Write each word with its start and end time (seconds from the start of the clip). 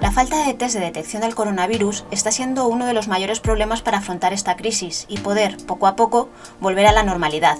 La 0.00 0.10
falta 0.10 0.46
de 0.46 0.54
test 0.54 0.74
de 0.74 0.80
detección 0.80 1.20
del 1.20 1.34
coronavirus 1.34 2.04
está 2.10 2.32
siendo 2.32 2.66
uno 2.66 2.86
de 2.86 2.94
los 2.94 3.08
mayores 3.08 3.40
problemas 3.40 3.82
para 3.82 3.98
afrontar 3.98 4.32
esta 4.32 4.56
crisis 4.56 5.04
y 5.06 5.18
poder, 5.18 5.58
poco 5.66 5.86
a 5.86 5.96
poco, 5.96 6.30
volver 6.60 6.86
a 6.86 6.92
la 6.92 7.02
normalidad. 7.02 7.58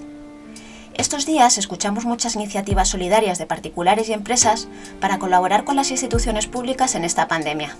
Estos 0.94 1.26
días 1.26 1.58
escuchamos 1.58 2.06
muchas 2.06 2.34
iniciativas 2.34 2.88
solidarias 2.88 3.38
de 3.38 3.44
particulares 3.44 4.08
y 4.08 4.14
empresas 4.14 4.68
para 4.98 5.18
colaborar 5.18 5.64
con 5.64 5.76
las 5.76 5.90
instituciones 5.90 6.46
públicas 6.46 6.94
en 6.94 7.04
esta 7.04 7.28
pandemia. 7.28 7.76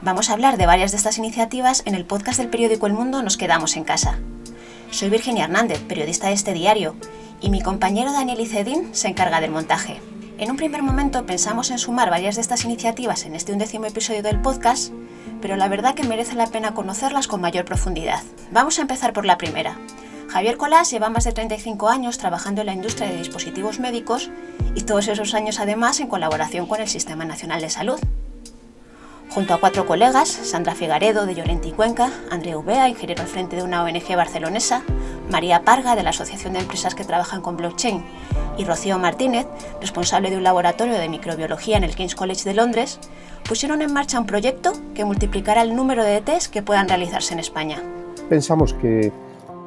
Vamos 0.00 0.30
a 0.30 0.32
hablar 0.32 0.56
de 0.56 0.66
varias 0.66 0.92
de 0.92 0.96
estas 0.96 1.18
iniciativas 1.18 1.82
en 1.84 1.94
el 1.94 2.06
podcast 2.06 2.38
del 2.38 2.48
periódico 2.48 2.86
El 2.86 2.94
Mundo 2.94 3.22
Nos 3.22 3.36
Quedamos 3.36 3.76
en 3.76 3.84
Casa. 3.84 4.18
Soy 4.90 5.10
Virginia 5.10 5.44
Hernández, 5.44 5.80
periodista 5.80 6.28
de 6.28 6.34
este 6.34 6.54
diario, 6.54 6.96
y 7.42 7.50
mi 7.50 7.60
compañero 7.60 8.12
Daniel 8.12 8.40
Icedín 8.40 8.94
se 8.94 9.08
encarga 9.08 9.42
del 9.42 9.50
montaje. 9.50 10.00
En 10.38 10.50
un 10.50 10.58
primer 10.58 10.82
momento 10.82 11.24
pensamos 11.24 11.70
en 11.70 11.78
sumar 11.78 12.10
varias 12.10 12.34
de 12.34 12.42
estas 12.42 12.66
iniciativas 12.66 13.24
en 13.24 13.34
este 13.34 13.52
undécimo 13.52 13.86
episodio 13.86 14.22
del 14.22 14.42
podcast, 14.42 14.92
pero 15.40 15.56
la 15.56 15.66
verdad 15.66 15.94
que 15.94 16.04
merece 16.04 16.34
la 16.34 16.46
pena 16.46 16.74
conocerlas 16.74 17.26
con 17.26 17.40
mayor 17.40 17.64
profundidad. 17.64 18.22
Vamos 18.52 18.78
a 18.78 18.82
empezar 18.82 19.14
por 19.14 19.24
la 19.24 19.38
primera. 19.38 19.78
Javier 20.28 20.58
Colás 20.58 20.90
lleva 20.90 21.08
más 21.08 21.24
de 21.24 21.32
35 21.32 21.88
años 21.88 22.18
trabajando 22.18 22.60
en 22.60 22.66
la 22.66 22.74
industria 22.74 23.08
de 23.08 23.16
dispositivos 23.16 23.80
médicos 23.80 24.30
y 24.74 24.82
todos 24.82 25.08
esos 25.08 25.32
años 25.32 25.58
además 25.58 26.00
en 26.00 26.08
colaboración 26.08 26.66
con 26.66 26.82
el 26.82 26.88
Sistema 26.88 27.24
Nacional 27.24 27.62
de 27.62 27.70
Salud. 27.70 27.98
Junto 29.30 29.54
a 29.54 29.60
cuatro 29.60 29.86
colegas, 29.86 30.28
Sandra 30.28 30.74
Figaredo 30.74 31.24
de 31.24 31.34
Llorente 31.34 31.68
y 31.68 31.72
Cuenca, 31.72 32.10
Andrea 32.30 32.58
Ubea, 32.58 32.90
ingeniero 32.90 33.22
al 33.22 33.28
frente 33.28 33.56
de 33.56 33.62
una 33.62 33.82
ONG 33.82 34.14
barcelonesa, 34.14 34.82
María 35.30 35.64
Parga 35.64 35.96
de 35.96 36.02
la 36.02 36.10
Asociación 36.10 36.52
de 36.52 36.60
Empresas 36.60 36.94
que 36.94 37.04
Trabajan 37.04 37.42
con 37.42 37.56
Blockchain 37.56 38.02
y 38.56 38.64
Rocío 38.64 38.98
Martínez, 38.98 39.46
responsable 39.80 40.30
de 40.30 40.36
un 40.36 40.42
laboratorio 40.42 40.94
de 40.94 41.08
microbiología 41.08 41.76
en 41.76 41.84
el 41.84 41.94
King's 41.94 42.14
College 42.14 42.44
de 42.44 42.54
Londres, 42.54 42.98
pusieron 43.48 43.82
en 43.82 43.92
marcha 43.92 44.20
un 44.20 44.26
proyecto 44.26 44.72
que 44.94 45.04
multiplicará 45.04 45.62
el 45.62 45.74
número 45.74 46.04
de 46.04 46.20
test 46.20 46.52
que 46.52 46.62
puedan 46.62 46.88
realizarse 46.88 47.34
en 47.34 47.40
España. 47.40 47.82
Pensamos 48.28 48.74
que, 48.74 49.12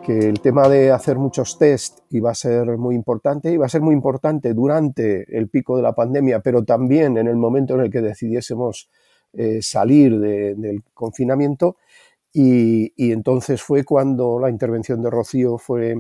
que 0.06 0.20
el 0.20 0.40
tema 0.42 0.68
de 0.68 0.92
hacer 0.92 1.18
muchos 1.18 1.58
test 1.58 2.00
iba 2.10 2.32
a 2.32 2.36
ser 2.36 2.78
muy 2.78 2.96
importante, 2.96 3.52
iba 3.52 3.66
a 3.66 3.70
ser 3.70 3.82
muy 3.82 3.94
importante 3.94 4.54
durante 4.54 5.38
el 5.38 5.50
pico 5.50 5.76
de 5.76 5.84
la 5.84 5.94
pandemia, 5.94 6.40
pero 6.40 6.64
también 6.64 7.18
en 7.18 7.28
el 7.28 7.36
momento 7.36 7.76
en 7.76 7.82
el 7.82 7.92
que 7.92 8.02
decidiésemos 8.02 8.90
eh, 9.34 9.60
salir 9.62 10.20
del 10.20 10.84
confinamiento. 10.96 11.78
Y, 12.32 13.12
entonces 13.12 13.62
fue 13.62 13.84
cuando 13.84 14.40
la 14.40 14.50
intervención 14.50 15.02
de 15.02 15.10
Rocío 15.10 15.58
fue 15.58 15.96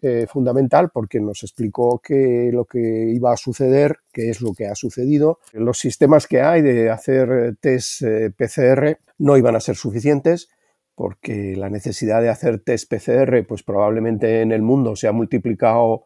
eh, 0.00 0.26
fundamental 0.28 0.90
porque 0.92 1.20
nos 1.20 1.42
explicó 1.44 2.00
que 2.00 2.50
lo 2.52 2.64
que 2.64 3.12
iba 3.14 3.32
a 3.32 3.36
suceder, 3.36 3.98
que 4.12 4.30
es 4.30 4.40
lo 4.40 4.52
que 4.52 4.66
ha 4.66 4.74
sucedido. 4.74 5.38
Los 5.52 5.78
sistemas 5.78 6.26
que 6.26 6.40
hay 6.40 6.62
de 6.62 6.90
hacer 6.90 7.56
test 7.60 8.02
eh, 8.02 8.30
PCR 8.30 8.98
no 9.18 9.36
iban 9.36 9.54
a 9.54 9.60
ser 9.60 9.76
suficientes 9.76 10.48
porque 10.94 11.54
la 11.56 11.70
necesidad 11.70 12.20
de 12.20 12.28
hacer 12.28 12.60
test 12.60 12.92
PCR 12.92 13.46
pues 13.46 13.62
probablemente 13.62 14.40
en 14.40 14.52
el 14.52 14.62
mundo 14.62 14.96
se 14.96 15.08
ha 15.08 15.12
multiplicado 15.12 16.04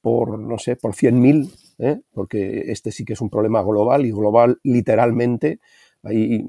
por, 0.00 0.38
no 0.38 0.58
sé, 0.58 0.76
por 0.76 0.94
100.000, 0.94 1.50
¿eh? 1.78 2.00
porque 2.12 2.64
este 2.66 2.92
sí 2.92 3.04
que 3.04 3.14
es 3.14 3.20
un 3.20 3.30
problema 3.30 3.62
global 3.62 4.06
y 4.06 4.12
global 4.12 4.58
literalmente. 4.62 5.60
Hay 6.02 6.46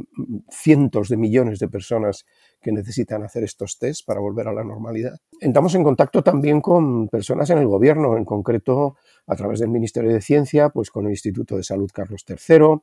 cientos 0.50 1.10
de 1.10 1.18
millones 1.18 1.60
de 1.60 1.68
personas 1.68 2.26
que 2.62 2.72
necesitan 2.72 3.24
hacer 3.24 3.44
estos 3.44 3.78
test 3.78 4.06
para 4.06 4.20
volver 4.20 4.48
a 4.48 4.54
la 4.54 4.64
normalidad. 4.64 5.20
Entramos 5.40 5.76
en 5.76 5.84
contacto 5.84 6.24
también 6.24 6.62
con 6.62 7.10
personas 7.10 7.50
en 7.50 7.58
el 7.58 7.68
gobierno, 7.68 8.18
en 8.18 8.26
concreto 8.26 8.96
a 9.28 9.36
través 9.36 9.60
del 9.60 9.70
Ministerio 9.70 10.14
de 10.14 10.22
Ciencia, 10.22 10.70
pues 10.70 10.90
con 10.90 11.06
el 11.06 11.12
Instituto 11.12 11.58
de 11.58 11.64
Salud 11.64 11.90
Carlos 11.94 12.24
III, 12.28 12.82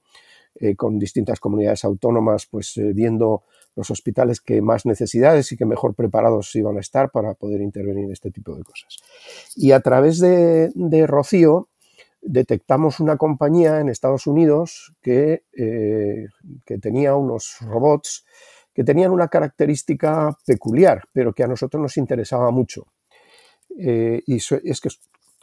eh, 0.60 0.76
con 0.76 0.98
distintas 0.98 1.40
comunidades 1.40 1.84
autónomas, 1.84 2.46
pues 2.46 2.76
eh, 2.76 2.92
viendo 2.92 3.44
los 3.78 3.92
hospitales 3.92 4.40
que 4.40 4.60
más 4.60 4.86
necesidades 4.86 5.52
y 5.52 5.56
que 5.56 5.64
mejor 5.64 5.94
preparados 5.94 6.54
iban 6.56 6.76
a 6.76 6.80
estar 6.80 7.12
para 7.12 7.34
poder 7.34 7.60
intervenir 7.60 8.06
en 8.06 8.12
este 8.12 8.32
tipo 8.32 8.56
de 8.56 8.64
cosas. 8.64 8.96
Y 9.54 9.70
a 9.70 9.80
través 9.80 10.18
de, 10.18 11.06
Rocío 11.06 11.67
detectamos 12.20 13.00
una 13.00 13.16
compañía 13.16 13.80
en 13.80 13.88
Estados 13.88 14.26
Unidos 14.26 14.94
que, 15.02 15.44
eh, 15.56 16.26
que 16.64 16.78
tenía 16.78 17.14
unos 17.14 17.58
robots 17.60 18.24
que 18.78 18.84
tenían 18.84 19.10
una 19.10 19.26
característica 19.26 20.38
peculiar, 20.46 21.02
pero 21.12 21.32
que 21.32 21.42
a 21.42 21.48
nosotros 21.48 21.82
nos 21.82 21.96
interesaba 21.96 22.52
mucho. 22.52 22.86
Eh, 23.76 24.22
y 24.24 24.36
es 24.36 24.80
que 24.80 24.88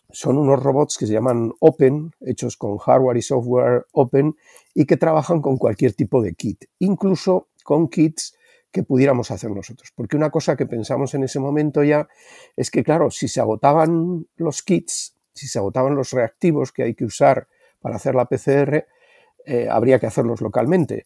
son 0.10 0.38
unos 0.38 0.64
robots 0.64 0.98
que 0.98 1.06
se 1.06 1.12
llaman 1.12 1.52
Open, 1.60 2.14
hechos 2.22 2.56
con 2.56 2.78
hardware 2.78 3.18
y 3.18 3.22
software 3.22 3.88
Open, 3.92 4.38
y 4.74 4.86
que 4.86 4.96
trabajan 4.96 5.42
con 5.42 5.58
cualquier 5.58 5.92
tipo 5.92 6.22
de 6.22 6.34
kit, 6.34 6.64
incluso 6.80 7.50
con 7.66 7.90
kits 7.90 8.38
que 8.72 8.84
pudiéramos 8.84 9.32
hacer 9.32 9.52
nosotros. 9.52 9.92
Porque 9.94 10.16
una 10.16 10.30
cosa 10.30 10.56
que 10.56 10.66
pensamos 10.66 11.14
en 11.14 11.26
ese 11.26 11.42
momento 11.42 11.84
ya 11.84 12.08
es 12.56 12.72
que, 12.72 12.86
claro, 12.86 13.12
si 13.12 13.28
se 13.28 13.42
agotaban 13.42 14.28
los 14.38 14.62
kits, 14.62 15.15
si 15.36 15.48
se 15.48 15.60
agotaban 15.60 15.96
los 15.96 16.12
reactivos 16.12 16.72
que 16.72 16.84
hay 16.84 16.96
que 16.96 17.06
usar 17.06 17.48
para 17.80 17.98
hacer 17.98 18.16
la 18.16 18.26
PCR, 18.26 18.88
eh, 19.46 19.68
habría 19.70 20.00
que 20.00 20.08
hacerlos 20.08 20.42
localmente 20.42 21.06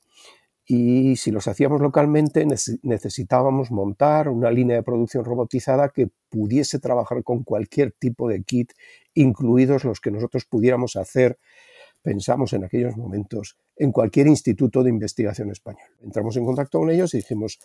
y 0.72 1.16
si 1.16 1.32
los 1.32 1.48
hacíamos 1.48 1.82
localmente 1.82 2.46
necesitábamos 2.84 3.72
montar 3.72 4.30
una 4.30 4.52
línea 4.52 4.76
de 4.76 4.84
producción 4.84 5.26
robotizada 5.26 5.90
que 5.90 6.10
pudiese 6.30 6.78
trabajar 6.78 7.24
con 7.24 7.44
cualquier 7.44 7.92
tipo 7.92 8.30
de 8.30 8.44
kit, 8.44 8.74
incluidos 9.16 9.84
los 9.84 10.00
que 10.00 10.12
nosotros 10.12 10.46
pudiéramos 10.46 10.96
hacer, 10.96 11.40
pensamos 12.04 12.54
en 12.54 12.66
aquellos 12.66 12.96
momentos, 12.96 13.58
en 13.78 13.92
cualquier 13.92 14.28
instituto 14.28 14.84
de 14.84 14.92
investigación 14.92 15.50
español. 15.50 15.90
Entramos 16.04 16.38
en 16.38 16.46
contacto 16.46 16.78
con 16.78 16.92
ellos 16.92 17.16
y 17.16 17.18
dijimos, 17.18 17.60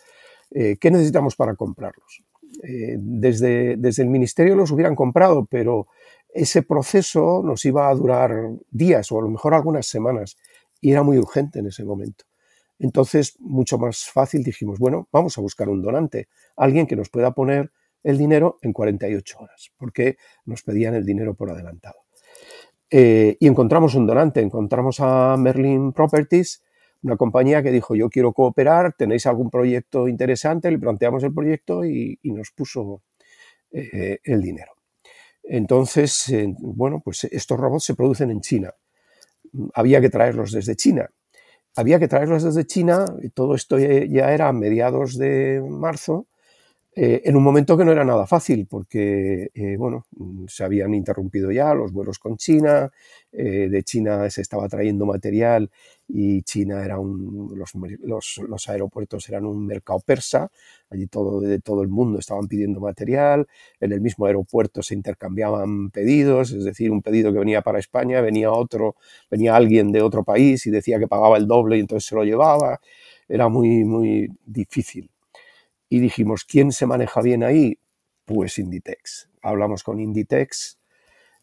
eh, 0.49 0.77
¿qué 0.81 0.89
necesitamos 0.89 1.35
para 1.35 1.53
comprarlos? 1.53 2.23
Eh, 2.63 2.97
desde, 2.97 3.77
desde 3.77 4.01
el 4.01 4.09
ministerio 4.09 4.55
los 4.55 4.71
hubieran 4.71 4.95
comprado, 4.95 5.45
pero 5.45 5.89
ese 6.35 6.63
proceso 6.63 7.41
nos 7.43 7.63
iba 7.63 7.89
a 7.89 7.95
durar 7.95 8.49
días 8.69 9.09
o 9.11 9.19
a 9.19 9.21
lo 9.21 9.29
mejor 9.29 9.53
algunas 9.53 9.87
semanas 9.87 10.35
y 10.81 10.91
era 10.91 11.01
muy 11.01 11.17
urgente 11.17 11.59
en 11.59 11.67
ese 11.67 11.85
momento. 11.85 12.25
Entonces, 12.77 13.37
mucho 13.39 13.77
más 13.77 14.03
fácil 14.03 14.43
dijimos, 14.43 14.77
bueno, 14.77 15.07
vamos 15.13 15.37
a 15.37 15.41
buscar 15.41 15.69
un 15.69 15.81
donante, 15.81 16.27
alguien 16.57 16.87
que 16.87 16.97
nos 16.97 17.09
pueda 17.09 17.31
poner 17.31 17.71
el 18.03 18.17
dinero 18.17 18.57
en 18.61 18.73
48 18.73 19.39
horas, 19.39 19.71
porque 19.77 20.17
nos 20.43 20.61
pedían 20.61 20.93
el 20.93 21.05
dinero 21.05 21.35
por 21.35 21.49
adelantado. 21.49 22.01
Eh, 22.89 23.37
y 23.39 23.47
encontramos 23.47 23.95
un 23.95 24.05
donante, 24.05 24.41
encontramos 24.41 24.97
a 24.99 25.37
Merlin 25.37 25.93
Properties, 25.93 26.63
una 27.01 27.15
compañía 27.15 27.63
que 27.63 27.71
dijo, 27.71 27.95
yo 27.95 28.09
quiero 28.09 28.33
cooperar, 28.33 28.93
tenéis 28.97 29.25
algún 29.25 29.49
proyecto 29.49 30.09
interesante, 30.09 30.69
le 30.69 30.79
planteamos 30.79 31.23
el 31.23 31.33
proyecto 31.33 31.85
y, 31.85 32.19
nos 32.23 32.51
puso 32.51 33.03
eh, 33.71 34.19
el 34.23 34.41
dinero. 34.41 34.74
Entonces, 35.47 36.29
eh, 36.29 36.53
bueno, 36.59 37.01
pues 37.03 37.23
estos 37.25 37.59
robots 37.59 37.85
se 37.85 37.95
producen 37.95 38.31
en 38.31 38.41
China. 38.41 38.73
Había 39.73 40.01
que 40.01 40.09
traerlos 40.09 40.51
desde 40.51 40.75
China 40.75 41.09
había 41.75 41.99
que 41.99 42.07
traerlos 42.07 42.43
desde 42.43 42.65
China, 42.65 43.05
todo 43.33 43.55
esto 43.55 43.77
ya 43.77 44.31
era 44.31 44.47
a 44.47 44.53
mediados 44.53 45.17
de 45.17 45.61
marzo, 45.67 46.27
eh, 46.97 47.23
en 47.25 47.35
un 47.35 47.43
momento 47.43 47.77
que 47.77 47.83
no 47.83 47.91
era 47.91 48.05
nada 48.05 48.25
fácil, 48.25 48.67
porque 48.67 49.49
eh, 49.53 49.75
bueno, 49.77 50.05
se 50.47 50.63
habían 50.63 50.93
interrumpido 50.93 51.51
ya 51.51 51.73
los 51.73 51.91
vuelos 51.91 52.19
con 52.19 52.37
China, 52.37 52.89
eh, 53.33 53.67
de 53.69 53.83
China 53.83 54.29
se 54.29 54.41
estaba 54.41 54.69
trayendo 54.69 55.05
material 55.05 55.69
y 56.07 56.41
China 56.43 56.85
era 56.85 56.97
un, 56.97 57.51
los, 57.53 58.37
los, 58.37 58.69
aeropuertos 58.69 59.27
eran 59.27 59.45
un 59.45 59.65
mercado 59.65 59.99
persa, 59.99 60.49
allí 60.89 61.07
todo, 61.07 61.41
de 61.41 61.59
todo 61.59 61.81
el 61.81 61.89
mundo 61.89 62.19
estaban 62.19 62.47
pidiendo 62.47 62.79
material, 62.79 63.45
en 63.81 63.91
el 63.91 63.99
mismo 63.99 64.25
aeropuerto 64.27 64.81
se 64.81 64.93
intercambiaban 64.93 65.89
pedidos, 65.89 66.51
es 66.51 66.63
decir, 66.63 66.91
un 66.91 67.01
pedido 67.01 67.33
que 67.33 67.39
venía 67.39 67.61
para 67.61 67.79
España, 67.79 68.21
venía 68.21 68.53
otro, 68.53 68.95
venía 69.29 69.53
alguien 69.57 69.91
de 69.91 70.01
otro 70.01 70.23
país 70.23 70.65
y 70.65 70.71
decía 70.71 70.97
que 70.97 71.09
pagaba 71.09 71.35
el 71.35 71.45
doble 71.45 71.75
y 71.75 71.81
entonces 71.81 72.07
se 72.07 72.15
lo 72.15 72.23
llevaba, 72.23 72.79
era 73.27 73.49
muy, 73.49 73.83
muy 73.83 74.29
difícil 74.45 75.09
y 75.89 75.99
dijimos, 75.99 76.45
¿quién 76.45 76.71
se 76.71 76.85
maneja 76.85 77.21
bien 77.21 77.43
ahí? 77.43 77.79
Pues 78.25 78.57
Inditex. 78.57 79.29
Hablamos 79.41 79.83
con 79.83 79.99
Inditex, 79.99 80.79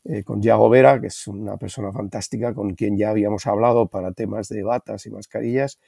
eh, 0.05 0.25
con 0.25 0.43
Yago 0.43 0.69
Vera, 0.69 1.01
que 1.01 1.07
es 1.07 1.29
una 1.29 1.57
persona 1.57 1.93
fantástica 1.93 2.55
con 2.55 2.75
quien 2.75 2.99
ya 2.99 3.11
habíamos 3.11 3.47
hablado 3.47 3.87
para 3.87 4.13
temas 4.13 4.49
de 4.49 4.65
batas 4.65 5.07
y 5.07 5.11
mascarillas, 5.11 5.79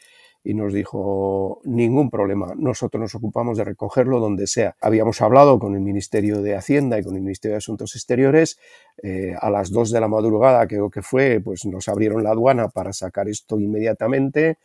y 0.45 0.53
nos 0.53 0.75
dijo, 0.75 1.63
ningún 1.65 2.11
problema, 2.11 2.53
nosotros 2.55 3.01
nos 3.01 3.15
ocupamos 3.15 3.57
de 3.57 3.65
recogerlo 3.65 4.21
donde 4.21 4.47
sea. 4.47 4.77
Habíamos 4.81 5.23
hablado 5.23 5.59
con 5.59 5.75
el 5.75 5.81
Ministerio 5.81 6.43
de 6.43 6.55
Hacienda 6.55 6.99
y 6.99 7.03
con 7.03 7.17
el 7.17 7.23
Ministerio 7.23 7.55
de 7.55 7.59
Asuntos 7.59 7.97
Exteriores, 7.97 8.59
eh, 9.03 9.35
a 9.41 9.49
las 9.51 9.71
dos 9.71 9.91
de 9.91 10.01
la 10.01 10.07
madrugada 10.07 10.67
creo 10.69 10.91
que 10.91 11.01
fue, 11.01 11.41
pues 11.41 11.65
nos 11.65 11.89
abrieron 11.89 12.23
la 12.23 12.31
aduana 12.31 12.69
para 12.69 12.93
sacar 12.93 13.27
esto 13.29 13.59
inmediatamente, 13.59 14.59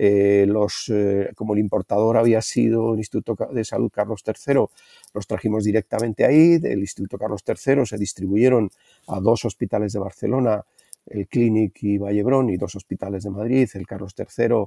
eh, 0.00 0.46
los, 0.46 0.88
eh, 0.94 1.32
como 1.34 1.54
el 1.54 1.58
importador 1.58 2.18
había 2.18 2.40
sido 2.40 2.94
el 2.94 3.00
Instituto 3.00 3.36
de 3.52 3.64
Salud 3.64 3.90
Carlos 3.92 4.22
III, 4.24 4.66
los 5.12 5.26
trajimos 5.26 5.64
directamente 5.64 6.24
ahí. 6.24 6.58
Del 6.58 6.78
Instituto 6.78 7.18
Carlos 7.18 7.42
III 7.44 7.84
se 7.84 7.98
distribuyeron 7.98 8.70
a 9.08 9.18
dos 9.18 9.44
hospitales 9.44 9.92
de 9.92 9.98
Barcelona 9.98 10.64
el 11.06 11.26
Clinic 11.26 11.82
y 11.82 11.98
Vallebrón 11.98 12.48
y 12.50 12.56
dos 12.56 12.76
hospitales 12.76 13.24
de 13.24 13.30
Madrid, 13.30 13.68
el 13.74 13.86
Carlos 13.86 14.14
III 14.16 14.66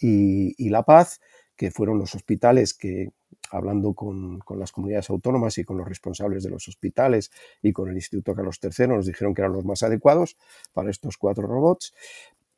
y, 0.00 0.68
La 0.68 0.82
Paz, 0.82 1.20
que 1.54 1.70
fueron 1.70 1.98
los 1.98 2.16
hospitales 2.16 2.74
que, 2.74 3.12
hablando 3.50 3.94
con, 3.94 4.40
las 4.56 4.72
comunidades 4.72 5.10
autónomas 5.10 5.58
y 5.58 5.64
con 5.64 5.76
los 5.76 5.86
responsables 5.86 6.42
de 6.42 6.50
los 6.50 6.66
hospitales 6.66 7.30
y 7.62 7.72
con 7.72 7.88
el 7.88 7.94
Instituto 7.94 8.34
Carlos 8.34 8.58
III, 8.60 8.88
nos 8.88 9.06
dijeron 9.06 9.32
que 9.32 9.42
eran 9.42 9.52
los 9.52 9.64
más 9.64 9.84
adecuados 9.84 10.36
para 10.72 10.90
estos 10.90 11.16
cuatro 11.18 11.46
robots. 11.46 11.94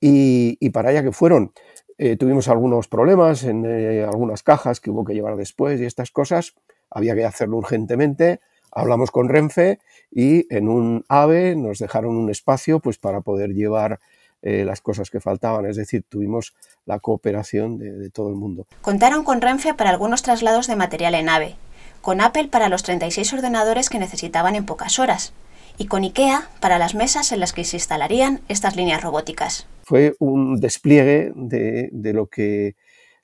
Y, 0.06 0.68
para 0.70 0.90
allá 0.90 1.02
que 1.02 1.12
fueron, 1.12 1.52
eh, 1.98 2.16
tuvimos 2.16 2.48
algunos 2.48 2.88
problemas 2.88 3.44
en 3.44 3.64
eh, 3.66 4.04
algunas 4.04 4.42
cajas 4.42 4.80
que 4.80 4.90
hubo 4.90 5.04
que 5.04 5.14
llevar 5.14 5.36
después 5.36 5.80
y 5.80 5.84
estas 5.84 6.10
cosas. 6.10 6.54
Había 6.90 7.14
que 7.14 7.24
hacerlo 7.24 7.56
urgentemente 7.56 8.40
hablamos 8.74 9.10
con 9.10 9.28
Renfe 9.28 9.78
y 10.10 10.52
en 10.54 10.68
un 10.68 11.04
AVE 11.08 11.56
nos 11.56 11.78
dejaron 11.78 12.16
un 12.16 12.30
espacio 12.30 12.80
pues 12.80 12.98
para 12.98 13.20
poder 13.20 13.54
llevar 13.54 14.00
eh, 14.42 14.64
las 14.64 14.82
cosas 14.82 15.08
que 15.08 15.20
faltaban, 15.20 15.64
es 15.64 15.76
decir, 15.76 16.04
tuvimos 16.06 16.54
la 16.84 16.98
cooperación 16.98 17.78
de, 17.78 18.10
todo 18.10 18.28
el 18.28 18.34
mundo. 18.34 18.66
Contaron 18.82 19.24
con 19.24 19.40
Renfe 19.40 19.72
para 19.72 19.90
algunos 19.90 20.22
traslados 20.22 20.66
de 20.66 20.76
material 20.76 21.14
en 21.14 21.30
AVE, 21.30 21.56
con 22.02 22.20
Apple 22.20 22.48
para 22.48 22.68
los 22.68 22.82
36 22.82 23.32
ordenadores 23.32 23.88
que 23.88 23.98
necesitaban 23.98 24.54
en 24.54 24.66
pocas 24.66 24.98
horas 24.98 25.32
y 25.78 25.86
con 25.86 26.02
IKEA 26.02 26.50
para 26.60 26.78
las 26.78 26.94
mesas 26.94 27.32
en 27.32 27.40
las 27.40 27.52
que 27.52 27.64
se 27.64 27.78
instalarían 27.78 28.42
estas 28.48 28.76
líneas 28.76 29.02
robóticas. 29.02 29.66
Fue 29.86 30.14
un 30.18 30.60
despliegue 30.60 31.32
de, 31.34 31.90
lo 32.12 32.26
que 32.26 32.76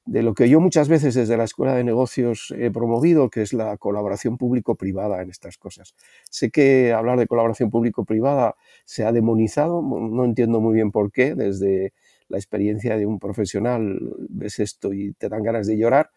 de 0.05 0.23
lo 0.23 0.35
que 0.35 0.49
yo 0.49 0.61
muchas 0.61 0.89
veces 0.89 1.15
desde 1.15 1.37
la 1.37 1.45
Escuela 1.45 1.75
de 1.75 1.85
Negocios 1.85 2.53
he 2.59 2.71
promovido, 2.71 3.31
que 3.31 3.43
es 3.43 3.53
la 3.53 3.77
colaboración 3.77 4.37
público-privada 4.39 5.23
en 5.23 5.31
estas 5.31 5.57
cosas. 5.57 5.95
Sé 6.31 6.51
que 6.51 6.93
hablar 6.93 7.19
de 7.19 7.27
colaboración 7.27 7.71
público-privada 7.71 8.57
se 8.85 9.05
ha 9.05 9.13
demonizado, 9.13 9.83
no 9.83 10.25
entiendo 10.25 10.61
muy 10.61 10.75
bien 10.75 10.91
por 10.91 11.13
qué, 11.13 11.35
desde 11.35 11.93
la 12.31 12.39
experiencia 12.39 12.97
de 12.97 13.07
un 13.07 13.19
profesional 13.19 13.99
ves 14.29 14.59
esto 14.61 14.93
y 14.93 15.13
te 15.13 15.29
dan 15.29 15.43
ganas 15.43 15.67
de 15.67 15.77
llorar, 15.77 16.11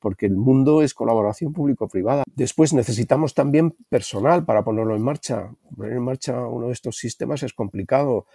porque 0.00 0.26
el 0.26 0.36
mundo 0.36 0.82
es 0.82 0.94
colaboración 0.94 1.52
público-privada. 1.52 2.24
Después 2.34 2.72
necesitamos 2.72 3.34
también 3.34 3.76
personal 3.88 4.44
para 4.44 4.64
ponerlo 4.64 4.96
en 4.96 5.02
marcha. 5.02 5.52
Poner 5.76 5.92
en 5.92 6.02
marcha 6.02 6.46
uno 6.46 6.68
de 6.68 6.72
estos 6.72 6.96
sistemas 6.96 7.42
es 7.42 7.52
complicado 7.52 8.26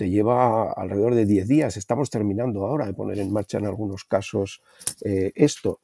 te 0.00 0.08
lleva 0.08 0.72
alrededor 0.72 1.14
de 1.14 1.26
10 1.26 1.46
días. 1.46 1.76
Estamos 1.76 2.08
terminando 2.08 2.64
ahora 2.64 2.86
de 2.86 2.94
poner 2.94 3.18
en 3.18 3.30
marcha 3.30 3.58
en 3.58 3.66
algunos 3.66 4.04
casos 4.04 4.62
eh, 5.04 5.30
esto. 5.34 5.80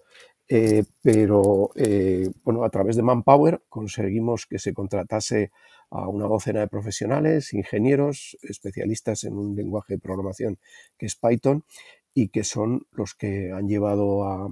Eh, 0.49 0.85
pero 1.03 1.69
eh, 1.75 2.31
bueno, 2.43 2.65
a 2.65 2.71
través 2.71 2.97
de 2.97 3.03
Manpower 3.03 3.65
conseguimos 3.69 4.47
que 4.47 4.59
se 4.59 4.73
contratase 4.73 5.51
a 5.91 6.09
una 6.09 6.27
docena 6.29 6.61
de 6.61 6.69
profesionales, 6.69 7.53
ingenieros, 7.53 8.39
especialistas 8.41 9.25
en 9.25 9.37
un 9.37 9.55
lenguaje 9.55 9.97
de 9.97 10.01
programación 10.01 10.59
que 10.97 11.05
es 11.05 11.17
Python 11.17 11.67
y 12.15 12.29
que 12.29 12.43
son 12.43 12.87
los 12.93 13.15
que 13.15 13.53
han 13.53 13.69
llevado 13.69 14.25
a, 14.25 14.49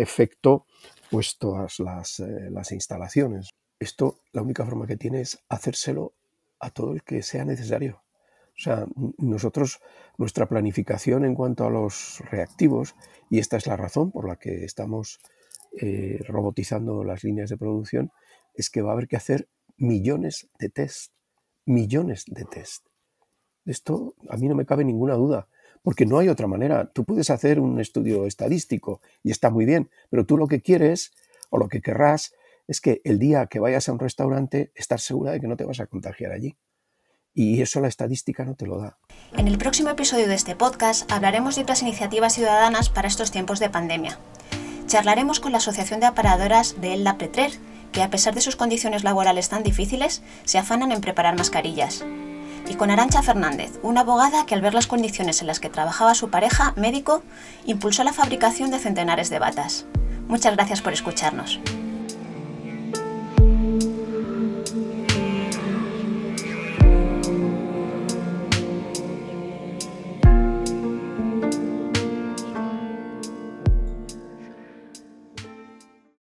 efecto 0.00 0.66
pues 1.08 1.38
todas 1.38 1.78
las, 1.78 2.18
las 2.18 2.72
instalaciones. 2.72 3.50
Esto 3.78 4.16
la 4.32 4.42
única 4.42 4.64
forma 4.64 4.88
que 4.88 4.96
tiene 4.96 5.20
es 5.20 5.38
hacérselo 5.48 6.14
a 6.58 6.70
todo 6.70 6.94
el 6.94 7.04
que 7.04 7.22
sea 7.22 7.44
necesario. 7.44 8.02
O 8.58 8.60
sea, 8.60 8.86
nosotros, 9.18 9.80
nuestra 10.16 10.48
planificación 10.48 11.24
en 11.24 11.36
cuanto 11.36 11.64
a 11.64 11.70
los 11.70 12.20
reactivos, 12.28 12.96
y 13.30 13.38
esta 13.38 13.56
es 13.56 13.68
la 13.68 13.76
razón 13.76 14.10
por 14.10 14.26
la 14.26 14.34
que 14.34 14.64
estamos 14.64 15.20
eh, 15.80 16.20
robotizando 16.26 17.04
las 17.04 17.22
líneas 17.22 17.50
de 17.50 17.56
producción, 17.56 18.10
es 18.54 18.68
que 18.68 18.82
va 18.82 18.90
a 18.90 18.92
haber 18.94 19.06
que 19.06 19.16
hacer 19.16 19.48
millones 19.76 20.48
de 20.58 20.70
test, 20.70 21.12
millones 21.66 22.24
de 22.26 22.44
test. 22.46 22.84
Esto 23.64 24.16
a 24.28 24.36
mí 24.36 24.48
no 24.48 24.56
me 24.56 24.66
cabe 24.66 24.84
ninguna 24.84 25.14
duda, 25.14 25.46
porque 25.82 26.04
no 26.04 26.18
hay 26.18 26.28
otra 26.28 26.48
manera. 26.48 26.90
Tú 26.92 27.04
puedes 27.04 27.30
hacer 27.30 27.60
un 27.60 27.78
estudio 27.78 28.26
estadístico 28.26 29.00
y 29.22 29.30
está 29.30 29.50
muy 29.50 29.66
bien, 29.66 29.88
pero 30.10 30.26
tú 30.26 30.36
lo 30.36 30.48
que 30.48 30.62
quieres 30.62 31.12
o 31.50 31.58
lo 31.58 31.68
que 31.68 31.80
querrás 31.80 32.34
es 32.66 32.80
que 32.80 33.00
el 33.04 33.20
día 33.20 33.46
que 33.46 33.60
vayas 33.60 33.88
a 33.88 33.92
un 33.92 34.00
restaurante 34.00 34.72
estar 34.74 34.98
segura 34.98 35.30
de 35.30 35.40
que 35.40 35.46
no 35.46 35.56
te 35.56 35.64
vas 35.64 35.78
a 35.78 35.86
contagiar 35.86 36.32
allí. 36.32 36.56
Y 37.38 37.62
eso 37.62 37.78
la 37.78 37.86
estadística 37.86 38.44
no 38.44 38.56
te 38.56 38.66
lo 38.66 38.78
da. 38.78 38.96
En 39.36 39.46
el 39.46 39.58
próximo 39.58 39.90
episodio 39.90 40.26
de 40.26 40.34
este 40.34 40.56
podcast 40.56 41.08
hablaremos 41.12 41.54
de 41.54 41.62
otras 41.62 41.82
iniciativas 41.82 42.34
ciudadanas 42.34 42.88
para 42.88 43.06
estos 43.06 43.30
tiempos 43.30 43.60
de 43.60 43.70
pandemia. 43.70 44.18
Charlaremos 44.88 45.38
con 45.38 45.52
la 45.52 45.58
Asociación 45.58 46.00
de 46.00 46.06
Aparadoras 46.06 46.80
de 46.80 46.94
El 46.94 47.06
Pretrer, 47.16 47.52
que 47.92 48.02
a 48.02 48.10
pesar 48.10 48.34
de 48.34 48.40
sus 48.40 48.56
condiciones 48.56 49.04
laborales 49.04 49.48
tan 49.50 49.62
difíciles, 49.62 50.20
se 50.46 50.58
afanan 50.58 50.90
en 50.90 51.00
preparar 51.00 51.38
mascarillas. 51.38 52.04
Y 52.68 52.74
con 52.74 52.90
Arancha 52.90 53.22
Fernández, 53.22 53.78
una 53.84 54.00
abogada 54.00 54.44
que 54.44 54.56
al 54.56 54.60
ver 54.60 54.74
las 54.74 54.88
condiciones 54.88 55.40
en 55.40 55.46
las 55.46 55.60
que 55.60 55.70
trabajaba 55.70 56.16
su 56.16 56.30
pareja, 56.30 56.72
médico, 56.74 57.22
impulsó 57.66 58.02
la 58.02 58.12
fabricación 58.12 58.72
de 58.72 58.80
centenares 58.80 59.30
de 59.30 59.38
batas. 59.38 59.86
Muchas 60.26 60.56
gracias 60.56 60.82
por 60.82 60.92
escucharnos. 60.92 61.60